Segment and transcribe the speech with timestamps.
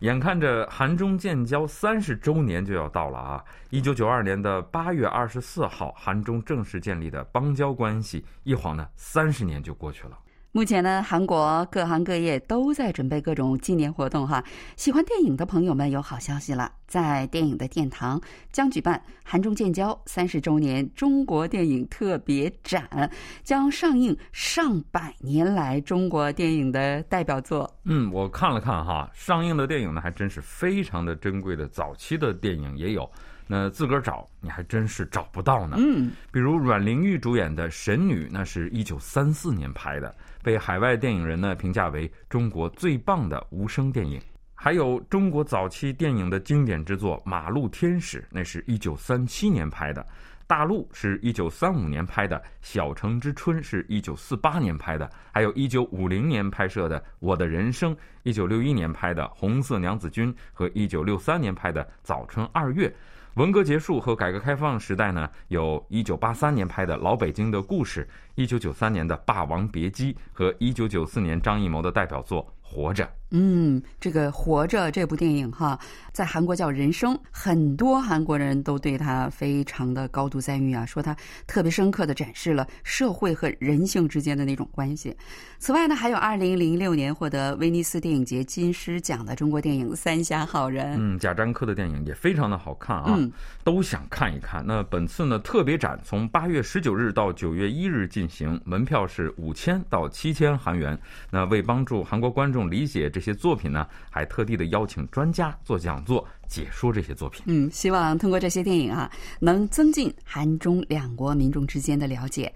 [0.00, 3.44] 眼看着韩中建交三十周年就要到了啊！
[3.70, 10.18] 一九九二年的八月二十四号，韩中正式建立的邦交关系，一晃呢，三十年就过去了。
[10.56, 14.44] 目前呢，韩国各行各业都在准备各种纪念活动哈。
[14.76, 18.20] 喜欢电影的朋友们有好消息了，在电影的殿堂
[18.52, 23.10] 将举办韩中建交三十周年中国电影特别展，
[23.42, 27.68] 将上映上百年来中国电影的代表作。
[27.82, 33.10] 嗯，我看了看哈，上映的电影呢还真是非常的珍贵的，早期的电影也有。
[33.46, 35.76] 那自个儿找，你还真是找不到呢。
[35.78, 44.20] 嗯，比如阮玲玉主演的《神女》，那是一九三四年拍的，被海外电影人呢评价为中国最棒的无声电影。
[44.54, 50.02] 还有中国早期电影的经典之作《马路天使》，那是一九三七年拍的；
[50.46, 62.88] 大陆是一九三五年拍的，《小城之春》是一九四八年拍的，还有一九五零年拍摄的《我的人生》，一九六一年拍的《红色娘子军》和一九六三年拍的《早春二月》。
[63.34, 68.04] 文革结束和改革开放时代呢，有一九八三年拍的《老北京的故事》，
[68.36, 73.04] 一九九三年的《霸王别姬》和一九九四年张艺谋的代表作《活着》。
[73.36, 75.76] 嗯，这个《活着》这部电影哈，
[76.12, 85.16] 在韩国叫《人生》，很多韩国人都对他非常的高度赞誉啊，说他特别深刻的展示了社会和人性之间的那种关系。
[85.58, 90.94] 此外呢，还有二零零六年获得威尼斯电影节金狮奖的中国电影《三峡好人》。
[90.96, 93.18] 嗯，贾樟柯的电影也非常的好看啊，
[93.64, 94.64] 都想看一看。
[94.64, 100.96] 那本次呢，特别展从八月十九日到九月一日进行，门票是五千到七千韩元。
[101.32, 103.23] 那为帮助韩国观众理解这。
[103.24, 107.42] 些作品呢，还特地的邀请专家做讲座，解说这些作品。
[107.46, 112.52] 嗯，希望通过这些电影啊，能增进韩中两国民众之间的了解。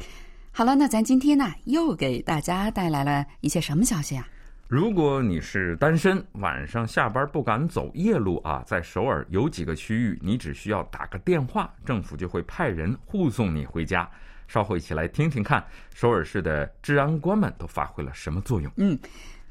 [0.53, 4.29] 好了，那咱今天呢，又给大家带来了一些什么消息啊？
[4.67, 14.07] 如果你是单身，晚上下班不敢走夜路啊，在首尔有几个区域，你只需要打个电话，政府就会派人护送你回家。
[14.47, 15.65] 稍后一起来听听看，
[15.95, 18.71] 首尔市的治安官们都发挥了什么作用？
[18.77, 18.99] 嗯。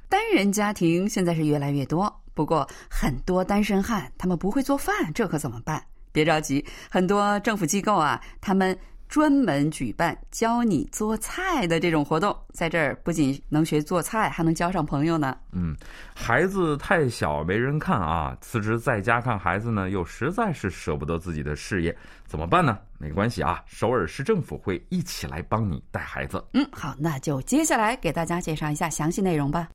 [0.09, 5.83] 单人家庭现在是越来越多，不过很多单身汉他们不会做饭，这可怎么办？
[6.11, 15.37] 别着急，很多政府机构啊，他们专门举办教你做菜的这种活动，在这儿不仅能学做菜，还能交上朋友呢。
[15.51, 15.75] 嗯，
[16.15, 22.79] 孩子太小没人看啊，辞职在家看孩子呢，又实在是舍不得自己的事业，怎么办呢？
[22.97, 26.43] 没关系啊，首尔市政府会一起来帮你带孩子。
[26.53, 29.67] 嗯，好，那就接下来给大家介绍一下详细内容吧。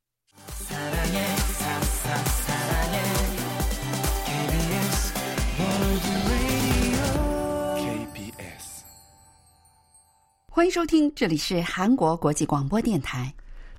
[10.55, 13.33] 欢迎收听，这里是韩国国际广播电台。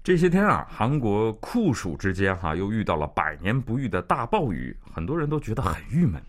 [0.03, 6.22] 这些天啊，韩国酷暑之间哈，又遇到了百年不遇的大暴雨，很多人都觉得很郁闷。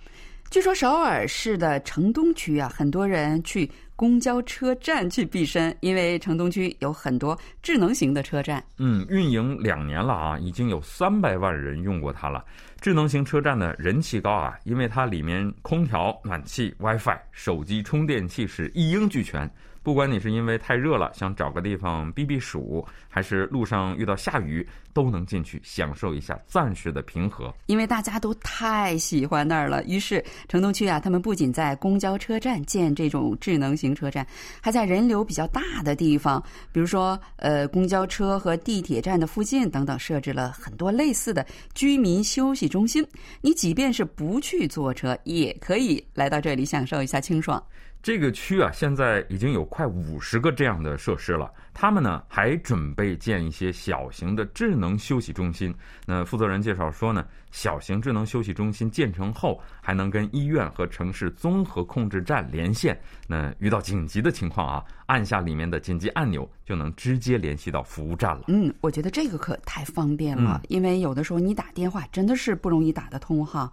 [0.50, 8.62] 据说首尔市的城东区啊，很多人去公交车站去避身，因为城东区有很多智能型的车站。
[8.78, 12.44] 嗯，运营两年了啊，已经有三百万人用过它了。
[12.80, 19.50] 智能型车站的人气高啊，因为它里面空调、暖气、WiFi、手机充电器是一应俱全。
[19.84, 27.54] 不管你是因为太热了想找个地方避避暑，还是路上遇到下雨，都能进去享受一下暂时的平和。
[27.66, 34.26] 因为大家都太喜欢那儿了，于是城东区啊，他们不仅在公交车站建这种智能型车站，
[34.62, 43.06] 还在人流比较大的地方，比如说呃公交车和地铁站的附近等等，设置了很多类似的居民休息中心。
[43.42, 47.62] 你即便是不去坐车，也可以来到这里享受一下清爽。
[48.04, 51.50] 这个区啊，现在已经有快五十个这样的设施了。
[51.72, 55.74] 他们呢还准备建一些小型的智能休息中心。
[56.04, 63.00] 那负责人介绍说呢，小型智能休息中心建成后，还能跟医院和城市综合控制站连线。
[63.26, 68.44] 那遇到紧急的情况啊，按下里面的紧急按钮，就能直接联系到服务站了。
[68.48, 73.70] 嗯，我觉得这个可太方便了，因为有的时候你打电话真的是不容易打得通哈。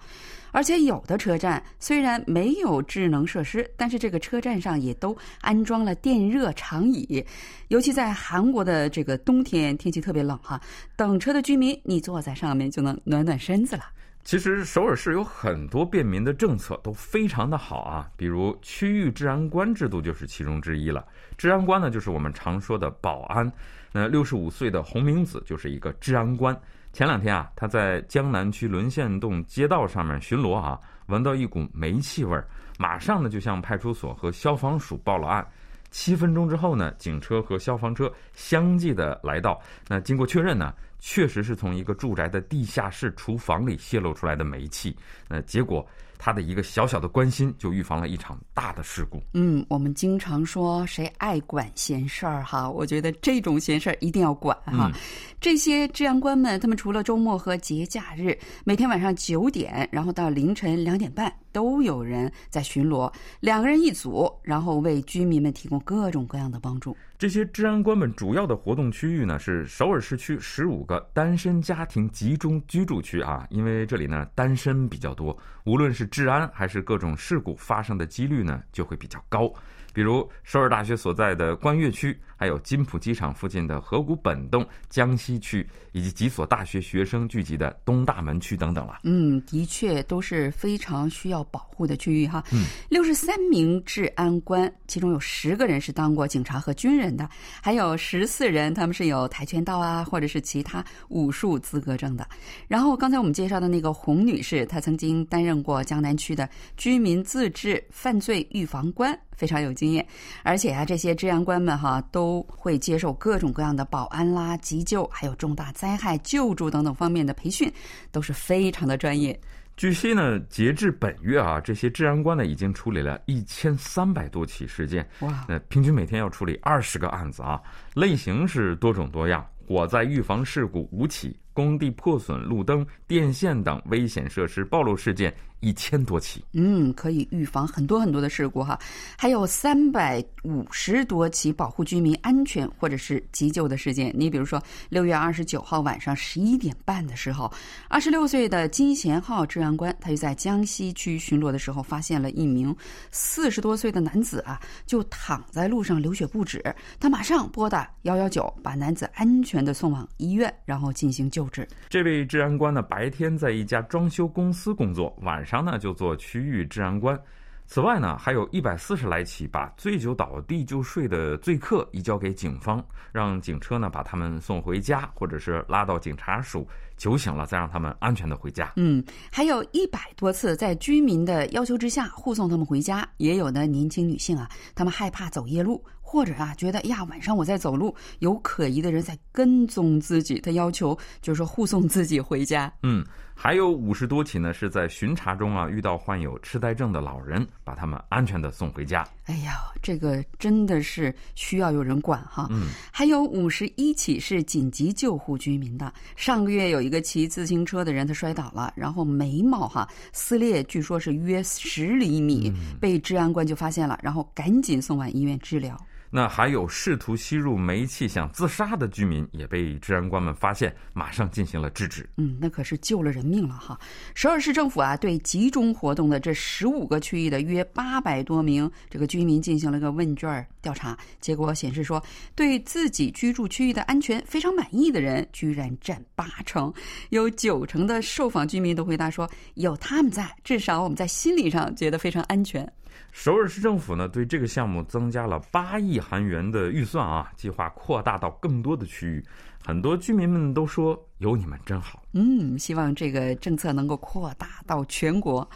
[0.54, 7.26] 而且有的车站虽然没有智能设施，但是这个车站上也都安装了电热长椅。
[7.70, 10.60] 尤其在韩国的这个冬天，天气特别冷哈，
[10.98, 13.84] 等车的居民，你坐在上面就能暖暖身子了。
[14.24, 21.06] 其实首尔市有很多便民的政策都非常的好啊，比如区域治安官制度就是其中之一了。
[21.38, 23.52] 治安官呢，就是我们常说的保安。
[23.92, 26.58] 那六十五岁的洪明子就是一个治安官。
[26.94, 32.48] 前两天啊，他在江南区沦陷洞街道上面巡逻啊，闻到一股煤气味儿，
[32.78, 35.46] 马上呢就向派出所和消防署报了案。
[35.90, 39.60] 七分钟之后呢，警车和消防车相继的来到。
[39.90, 44.96] 那经过确认呢，确实是从一个住宅的地下室厨房里泄露出来的煤气。
[45.28, 45.86] 那结果。
[46.24, 49.20] 他的一个小小的关心，就预防了一场大的事故。
[49.34, 54.92] 嗯，我们经常说谁爱管闲事儿哈，我觉得这种闲事儿一定要管哈。
[55.40, 66.96] 这些治安官们，他们除了周末和节假日，每天晚上九点，然后到凌晨两点半，都有人在巡逻，两个人一组，然后为居民们提供各种各样的帮助。
[67.18, 79.52] 这些治安官们主要的活动区域呢，是首尔市区十五个单身家庭集中居住区啊，因为这里呢单身比较多，无论是治安还是各种事故发生的几率呢，就会比较高。
[79.94, 89.00] 比如首尔大学所在的关岳区，还有金浦机场附近的河谷本洞江西区，以及几所大学学生聚集的东大门区等等了。
[89.04, 92.44] 嗯，的确都是非常需要保护的区域哈。
[92.52, 97.30] 嗯，六十三名治安官，其中有十个人是当过警察和军人的，
[97.62, 102.28] 还有十四人他们是有跆拳道啊或者是其他武术资格证的。
[102.68, 109.18] 然后刚才我们介绍的那个洪女士，她曾经担任过江南区的居民自治犯罪预防官。
[109.34, 110.08] 非常有经验，
[110.44, 117.72] 而且啊，这些治安官们哈都会接受各种各样的保安啦、急救，还有重大灾害救助等等方面的培训，
[118.12, 119.38] 都是非常的专业。
[119.76, 127.60] 据悉呢，截至本月啊，这些治安官呢已经处理了一千三百多起事件，哇，那平均每天要处理二十个案子啊，
[127.96, 131.36] 类型是多种多样，火灾预防事故五起。
[131.54, 138.78] 工地破损、路灯、电线等危险设施暴露事件一千多起，嗯，可以预防很多很多的事故哈。
[139.18, 144.12] 还有三百五十多起保护居民安全或者是急救的事件。
[144.16, 147.52] 你比如说，六月二十九号晚上十一点半的时候，
[147.88, 152.76] 二十六岁的金贤浩治安官，他就在江西区巡逻的时候，发现了一名
[153.12, 156.64] 四十多岁的男子啊，就躺在路上流血不止。
[157.00, 161.68] 他马上拨打幺幺九，把男子安全的送往医院，然后进行救治。
[161.88, 167.20] 这位治安官呢，白天在一家装修公司工作，晚上呢就做区域治安官。
[167.68, 172.84] 此外呢，还有一百四十来起把醉酒倒地就睡的醉客移交给警方，
[173.14, 176.68] 让警车呢把他们送回家，或者是拉到警察署
[176.98, 178.74] 酒醒了再让他们安全的回家。
[178.76, 179.02] 嗯，
[179.32, 185.82] 还有一百多次在居民的要求之下护送他们回家，也有的年轻女性啊，他们害怕走夜路。
[186.04, 192.70] 或者啊，觉得呀，晚上我在走路，有可疑的人在跟踪自己，他要求就是说护送自己回家。
[192.84, 193.02] 嗯，
[193.44, 199.04] 还有五十多起呢，是在巡查中啊遇到患有痴呆症的老人，把他们安全的送回家。
[199.26, 202.46] 哎呀，这个真的是需要有人管哈。
[202.52, 205.92] 嗯，还有五十一起是紧急救护居民的。
[206.16, 215.76] 上个月有一个骑自行车的人，他摔倒了，然后眉毛哈撕裂，据说是约十厘米，被治安官就发现了，然后赶紧送往医院治疗。
[216.14, 222.08] 那还有试图吸入煤气想自杀的居民，也被治安官们发现，马上进行了制止。
[222.18, 223.80] 嗯，那可是救了人命了哈！
[224.14, 232.04] 首尔市政府啊，对集中活动的这十五个区域的约八百多名这个居民进行了个问卷调查，结果显示说，
[232.36, 236.74] 对自己居住区域的安全非常满意的人，居然占八成，
[237.12, 242.70] 有九成的受访居民都回答说，有他们在，至少我们在心理上觉得非常安全。
[243.12, 249.26] 首尔市政府呢，对这个项目增加了八亿韩元的预算啊，计划扩大到更多的区域。
[249.64, 252.02] 很多居民们都说有你们真好。
[252.14, 255.48] 嗯，希望这个政策能够扩大到全国。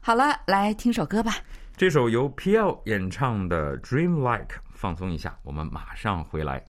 [0.00, 1.32] 好了，来听首歌吧。
[1.76, 6.64] 这首由 P.L 演唱的《Dream Like》，放松一下，我们马上回来。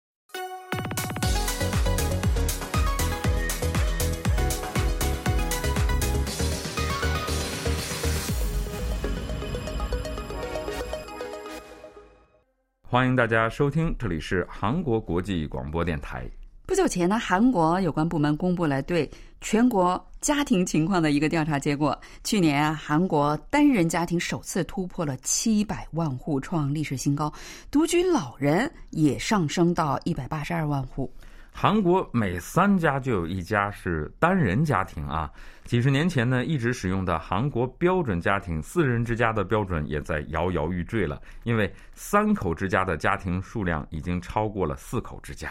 [12.89, 16.25] 欢迎大家收听，这里是韩国国际广播电台。
[16.65, 22.01] 不久前呢，韩国有关部门公布了对全国家庭情况的一个调查结果。
[22.23, 27.29] 去年啊，韩国单人家庭首次突破了七百万户，创历史新高；
[27.73, 31.13] 独居老人也上升到一百八十二万户。
[31.59, 35.31] 韩国每三家就有一家是单人家庭啊！
[35.65, 45.51] 几十年前呢，一直使用的韩国标准家庭四人之家的标准也在摇摇欲坠了，因为三口之家的家庭数量已经超过了四口之家。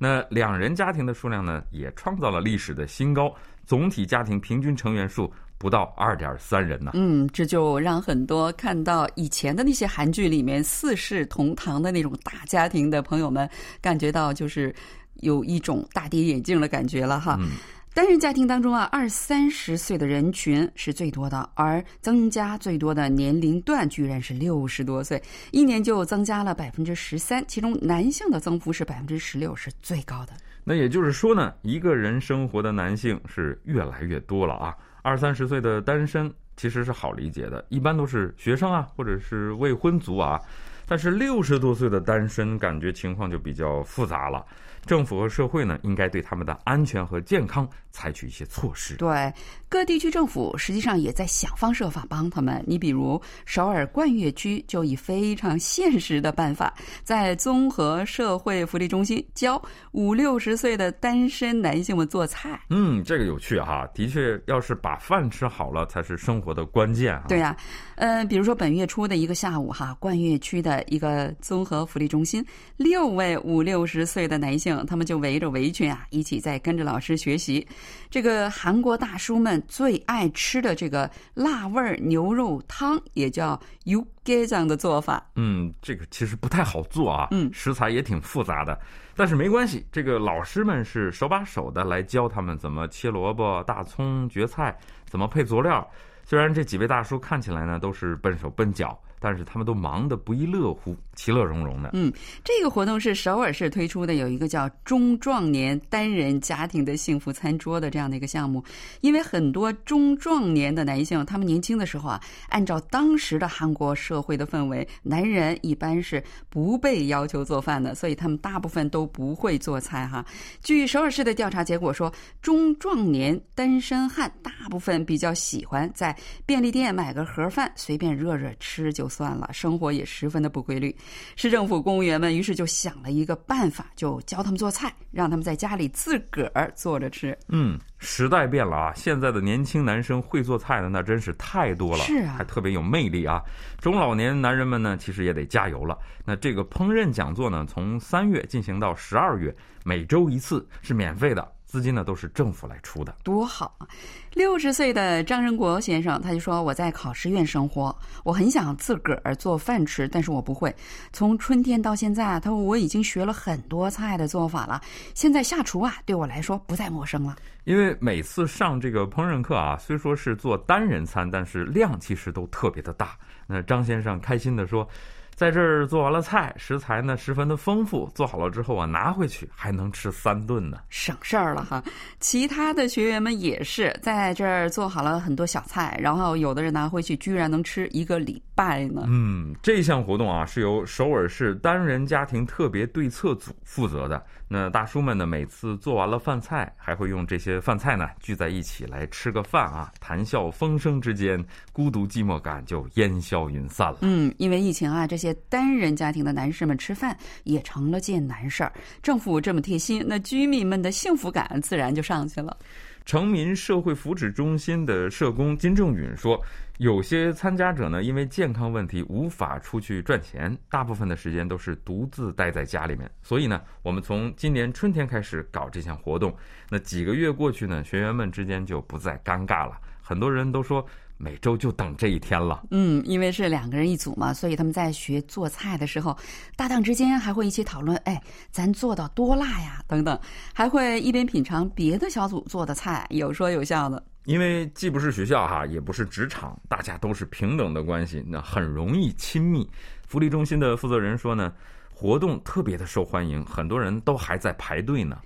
[0.00, 3.32] 那两人家庭的数量呢，也创造了历史的新高，
[3.64, 6.90] 总体家庭平均成员数不到二点三人呢。
[6.94, 13.48] 嗯，这就让很多看到以前的那些韩剧里面四世同堂的那种大家庭的朋友们，
[13.80, 14.74] 感觉到就是
[15.20, 17.36] 有一种大跌眼镜的感觉了哈。
[17.40, 17.50] 嗯
[17.96, 30.34] 单人家庭当中啊，二三十岁的人群是最多的，而增加最多的年龄段居然是六十多岁，一年就增加了百分之十三，其中男性的增幅是百分之十六，是最高的。
[30.62, 34.76] 那也就是说呢，一个人生活的男性是越来越多了啊。
[35.00, 40.38] 二三十岁的单身其实是好理解的，一般都是学生啊，或者是未婚族啊。
[40.86, 44.44] 但是六十多岁的单身，感觉情况就比较复杂了。
[44.84, 48.94] 政府和社会呢，应该对他们的安全和健康采取一些措施。
[48.94, 49.34] 对，
[49.68, 52.62] 各地区政府实际上也在想方设法帮他们。
[52.68, 62.60] 你比如首尔冠岳区就以非常现实的办法，在综合社会福利中心教五六十岁的单身男性们做菜。
[62.70, 67.24] 嗯，这个有趣哈，的确，要是把饭吃好了，才是生活的关键哈。
[67.26, 67.56] 对呀、
[67.96, 72.44] 呃，比如说本月初的一个下午哈，冠岳区的一个综合福利中心，
[72.76, 77.66] 六位五六十岁的男性，他们就围着围裙啊，一起在跟着老师学习
[78.10, 85.26] 这个韩国大叔们最爱吃的这个辣味儿牛肉汤，也叫 u g e 这样的做法。
[85.34, 88.78] 嗯，这个其实不太好做啊，嗯食材也挺复杂的，
[89.16, 94.76] 但是没关系，这个老师们是手把手的来教他们怎么切萝卜、大葱、蕨菜，
[95.06, 95.88] 怎么配佐料。
[96.28, 101.90] 虽然这几位大叔看起来呢都是笨手笨脚，但是他们都忙得不亦乐乎，其乐融融的。
[101.94, 102.12] 嗯，
[102.44, 108.62] 这个活动是首尔市推出的，有一个叫“中壮年单人家庭的幸福餐桌”的这样的一个项目。
[109.00, 120.24] 因为很多中壮年的男性，他们年轻的时候啊，按照当时的韩国社会的氛围，男人一般是不被要求做饭的，所以他们大部分都不会做菜哈。
[120.62, 130.94] 据首尔市的调查结果说，中壮年单身汉大部分比较喜欢在便利店买个盒饭，随便热热吃就算了，生活也十分的不规律。
[131.36, 137.36] 市政府公务员们于是就想了一个办法，就教他们做菜，让他们在家里自个儿做着吃。
[137.48, 143.42] 嗯，时代变了啊，现在的年轻男生会做菜的那真是太多了，是啊还特别有魅力啊。
[143.80, 145.98] 中老年男人们呢，其实也得加油了。
[146.24, 153.14] 那这个烹饪讲座呢，从三月进行到十二月，每周一次，是免费的，资金呢都是政府来出的。
[153.22, 153.86] 多好啊！
[154.34, 160.74] 六十岁的张仁国先生他就说：“我在考试院生活，我很想自个儿做饭吃，但是我不会。
[161.12, 164.80] 从春天到现在啊，他说我已经学了很多菜的做法了，
[165.14, 167.36] 现在下厨啊，对我来说不再陌生了。
[167.64, 173.16] 因为每次上这个烹饪课啊，虽说是做单人餐，但是量其实都特别的大。
[173.48, 174.88] 那张先生开心地说，
[175.36, 180.78] 在这儿做完了菜，食材呢十分的丰富，做好了之后啊，拿回去还能吃三顿呢。
[180.88, 181.84] 省事儿了哈。
[182.20, 189.04] 其他的学员们也是在这儿做好了很多小菜，然后有的人拿回去，居然能吃一个礼拜呢。
[189.06, 194.24] 嗯，这项活动啊是由首尔市单人家庭特别对策组负责的。
[194.48, 203.98] 那大叔们呢，每次做完了饭菜，还会用这些饭菜呢聚在一起来吃个饭啊，谈笑风生之间，孤独寂寞感就烟消云散了。
[204.02, 208.72] 嗯，因为疫情啊，这些单人家庭的男士们吃饭也成了件难事儿。
[209.02, 212.56] 政府这么贴心，那居民们的幸福感自然就上去了。
[213.04, 216.42] 成民社会福祉中心的社工金正允说，
[216.78, 223.08] 有些参加者呢，因为健康问题无法出去赚钱，大部分的时间都是独自待在家里面。
[223.22, 226.34] 所以呢，我们从今年春天开始搞这项活动，
[226.68, 229.78] 那几个月过去呢，学员们之间就不再尴尬了。
[230.02, 230.84] 很多人都说，
[231.18, 232.62] 每周就等这一天了。
[232.70, 236.16] 嗯，因为是两个人一组嘛，所以他们在学做菜的时候，
[236.56, 240.18] 搭档之间还会一起讨论，哎，咱做到多辣呀，等等，
[240.54, 244.02] 还会一边品尝别的小组做的菜，有说有笑的。
[244.24, 249.68] 因为既不是学校哈，也不是职场，大家都是平等的关系，那很容易亲密。
[250.08, 251.52] 福利中心的负责人说呢，
[251.94, 255.16] 活动特别的受欢迎，很多人都还在排队呢。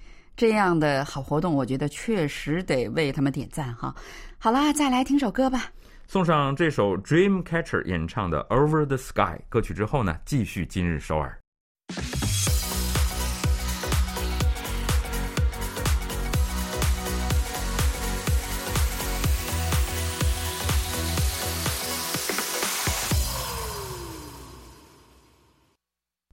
[0.41, 3.95] 这样的好活动，我觉得确实得为他们点赞哈。
[4.39, 5.67] 好啦，再来听首歌吧。
[6.07, 11.40] 送上这首 Dreamcatcher 演唱的《Over the Sky》歌曲之后呢，继续今日首尔。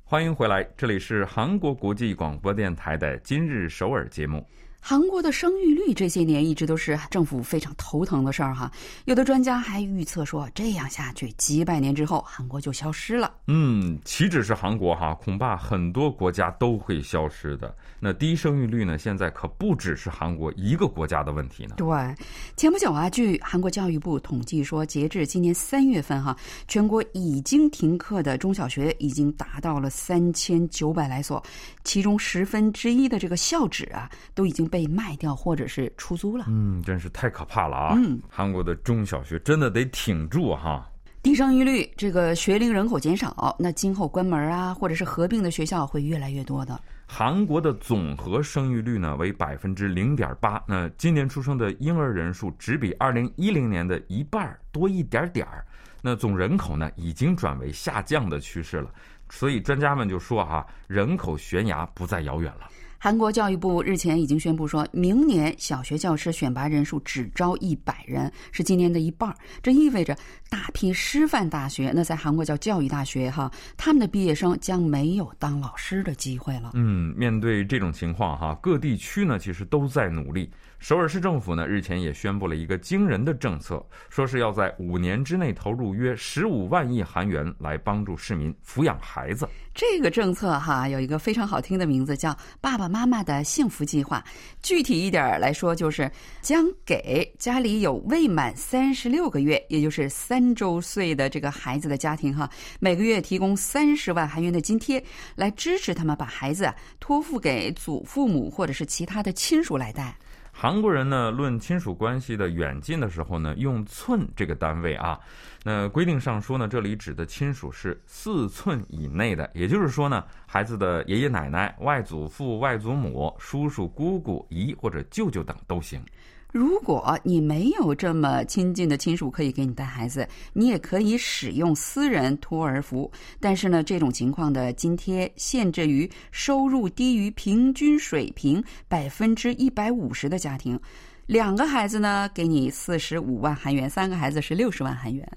[0.10, 4.48] 欢迎回来，这里是韩国国际广播电台的今日首尔节目。
[4.90, 8.72] 韩国的生育率这些年一直都是政府非常头疼的事儿哈。
[9.04, 13.34] 有的专家还预测说，这样下去几百年之后，韩国就消失了。
[13.48, 17.76] 嗯，岂止是韩国哈，恐怕很多国家都会消失的。
[18.00, 21.74] 那低生育率呢，现在可不只是韩国一个国家的问题呢。
[21.76, 22.16] 对，
[22.56, 26.34] 前不久啊，据韩国教育部统计说，截至今年三月份哈，
[26.66, 31.44] 全国已经停课的中小学已经达到了三千九百来所，
[31.84, 36.46] 其中十分之一的这个校址啊，都已经被卖掉或者是出租了。
[36.50, 37.96] 嗯，真是太可怕了啊！
[37.96, 40.88] 嗯，韩国的中小学真的得挺住哈。
[41.24, 46.80] 低生育率，这个学龄人口减少，那今后关门啊，或者是合并的学校会越来越多的。
[47.06, 55.66] 韩国的总和生育率呢为百分之零点八，那今年出生的婴儿人数只比二零一零年的一半多一点点儿，
[56.02, 58.90] 那总人口呢已经转为下降的趋势了，
[59.30, 62.70] 所以专家们就说啊，人口悬崖不再遥远了。
[63.00, 69.36] 韩国教育部日前已经宣布，说明年小学教师选拔人数只招一百人，是今年的一半。
[69.62, 70.18] 这意味着
[70.50, 76.72] 大批师范大学，那在韩国叫教育大学哈，他们的毕业生将没有当老师的机会了。
[76.74, 80.50] 嗯，面对这种情况哈，各地区呢其实都在努力。
[80.80, 89.48] 首尔市政府呢日前也宣布了一个惊人的政策，说是要在五年之内投入约十五万亿韩元来帮助市民抚养孩子。
[89.74, 94.24] 这个政策哈有一个非常好听的名字，叫“爸爸妈妈的幸福计划”。
[94.62, 96.10] 具体一点来说，就是
[96.42, 105.04] 将给家里有未满三十六个月，也就是三周岁的这个孩子的家庭哈，每个月提供三十万韩元的津贴，
[105.36, 110.16] 来支持他们把孩子托付给祖父母或者是其他的亲属来带。
[110.60, 115.20] 韩国人呢，论亲属关系的远近的时候呢，用寸这个单位啊。
[115.64, 126.02] 那规定上说呢，这里指的亲属是四寸以内的，也就是说呢，孩子的爷爷奶奶、外祖父、外祖母、叔叔、姑姑、姨或者舅舅等都行。
[126.52, 133.12] 如果你没有这么亲近的亲属可以给你带孩子，你也可以使用私人托儿服务。
[133.40, 140.80] 但是呢，这种情况的津贴限制于收入低于平均水平百分之一百五十的家庭。
[141.26, 145.30] 两个孩子呢，给你四十五万韩元；三个孩子是六十万韩元。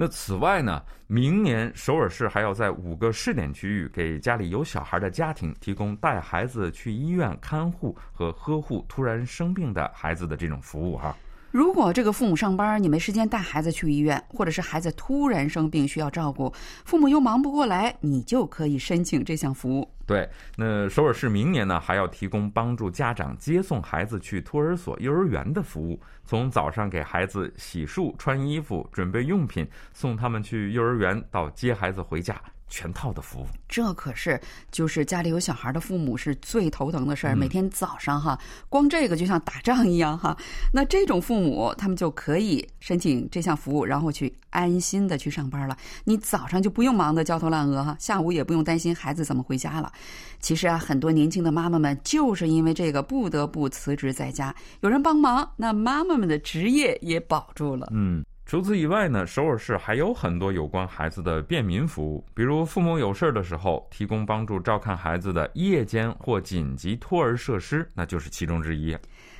[0.00, 11.16] 那此外呢，明年首尔市还要在五个试点区域给家里有小孩的家庭提供带孩子去医院看护和呵护突然生病的孩子的这种服务哈。
[11.50, 16.52] 如果这个父母上班，你没时间带孩子去医院，或者是孩子突然生病需要照顾，
[16.84, 19.88] 父母又忙不过来，你就可以申请这项服务。
[20.06, 32.38] 对，那首尔市明年呢还要提供帮助家长接送孩子去托儿所、幼儿园的服务，从早上给孩子洗漱、穿衣服、准备用品，送他们去幼儿园，到接孩子回家。
[32.68, 37.34] 全套的服务，这可是就是家里有小孩的父母是最头疼的事儿。
[37.34, 40.36] 每天早上哈，光这个就像打仗一样哈。
[40.72, 45.76] 那这种父母，他们就可以申请这项服务，然后去安心的去上班了。
[46.04, 49.92] 你早上就不用忙得焦头烂额哈，下午也不用担心孩子怎么回家了。
[50.40, 57.88] 其实啊，很多年轻的妈妈们就是因为这个不得不辞职在家，有人帮忙，那妈妈们的职业也保住了。
[57.92, 58.24] 嗯。
[58.48, 68.96] 除此以外呢，首尔市还有很多有关孩子的便民服务，比如父母有事儿的时候，提供帮助照看孩子的夜间或紧急托儿设施，那就是其中之一。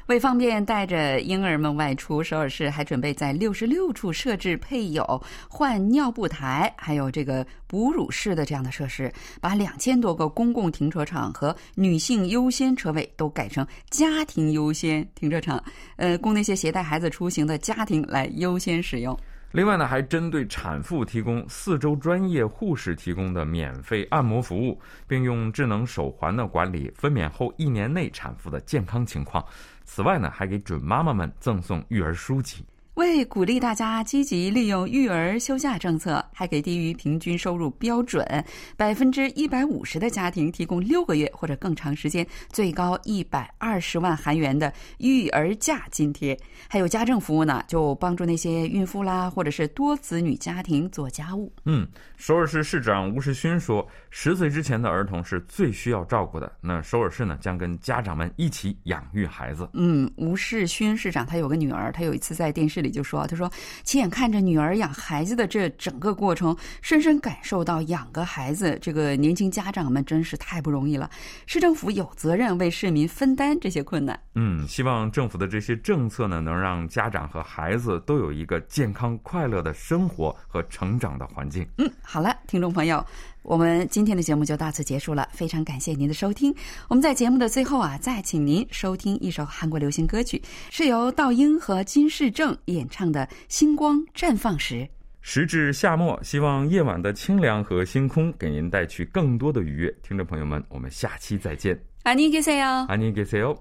[0.09, 15.63] 为方便带着婴儿们外出，首尔市还准备在六十六处设置配有换尿布台、还有这个哺乳室的这样的设施，把两千多个公共停车场和女性优先车位都改成家庭优先停车场，
[15.97, 19.15] 呃，供那些携带孩子出行的家庭来优先使用。
[19.53, 29.45] 另外呢，还针对产妇提供四周专业护士提供的免费按摩服务，并用智能手环呢管理分娩后一年内产妇的健康情况。
[29.91, 32.63] 此外呢，还给准妈妈们赠送育儿书籍。
[32.95, 38.45] 为鼓励大家积极利用育儿休假政策，还给低于平均收入标准
[38.77, 46.39] 百分之一百五十的家庭提供六个月或者更长时间、最高一百二十万韩元的育儿假津贴。
[46.69, 51.51] 还有家政服务呢，就帮助那些孕妇啦，或者是多子女家庭做家务。
[51.65, 51.87] 嗯，
[52.19, 56.53] 首尔市市长吴世勋说，十岁之前的儿童是最需要照顾的。
[56.61, 59.69] 那首尔市呢，将跟家长们一起养育孩子。
[59.75, 62.89] 嗯，吴世勋市长他有个女儿，他有一次在电视里。
[62.91, 63.49] 就说：“他说，
[63.85, 71.09] 亲眼看着女儿养孩子的这整个过程，深深感受到养个孩子，这个年轻家长们真是太不容易了。
[71.47, 74.19] 市政府有责任为市民分担这些困难。
[74.35, 81.69] 嗯，希望政府的这些政策呢，能让家长和孩子都有一个健康快乐的生活和成长的环境。
[81.77, 83.06] 嗯，好了，听众朋友，
[83.42, 86.54] 我们今天的节目就到此结束了，非常感谢您的收听。
[86.88, 94.76] 我们在节目的最后啊，再请您收听一首韩国流行歌曲，是由道英和金世正演唱的《星光绽放时》。
[95.22, 99.94] 时至夏末，希望夜晚的清凉和星空给您带去更多的愉悦。
[100.04, 101.80] 听众朋友们，我们下期再见。
[102.04, 102.86] 안녕히 계세요.
[102.88, 103.58] 안녕히 계세요.